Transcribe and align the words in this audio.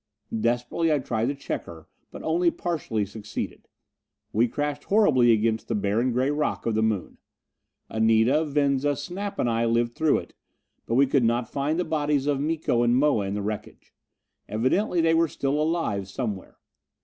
Desperately 0.35 0.91
I 0.91 0.97
tried 0.97 1.27
to 1.27 1.35
check 1.35 1.65
her, 1.65 1.87
but 2.09 2.23
only 2.23 2.49
partially 2.49 3.05
succeeded. 3.05 3.67
We 4.33 4.47
crashed 4.47 4.85
horribly 4.85 5.31
against 5.31 5.67
the 5.67 5.75
barren 5.75 6.11
gray 6.11 6.31
rock 6.31 6.65
of 6.65 6.73
the 6.73 6.81
Moon. 6.81 7.19
Anita, 7.87 8.43
Venza, 8.43 8.95
Snap 8.95 9.37
and 9.37 9.47
I 9.47 9.65
lived 9.65 9.93
through 9.93 10.17
it, 10.17 10.33
but 10.87 10.95
we 10.95 11.05
could 11.05 11.23
not 11.23 11.51
find 11.51 11.77
the 11.79 11.85
bodies 11.85 12.25
of 12.25 12.41
Miko 12.41 12.81
and 12.81 12.95
Moa 12.95 13.27
in 13.27 13.35
the 13.35 13.43
wreckage. 13.43 13.93
Evidently 14.49 15.01
they 15.01 15.13
were 15.13 15.27
still 15.27 15.61
alive, 15.61 16.09
somewhere. 16.09 16.57